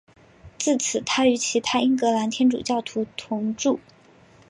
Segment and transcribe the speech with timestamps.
[0.57, 3.79] 自此他与其他英格兰天主教徒同住。